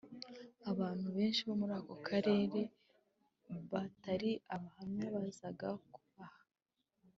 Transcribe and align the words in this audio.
Abantu 0.71 1.07
benshi 1.15 1.41
bo 1.47 1.53
muri 1.59 1.73
ako 1.79 1.93
karere 2.07 2.59
batari 3.71 4.31
abahamya 4.55 5.07
bazaga 5.15 5.67
kubaha 5.93 6.41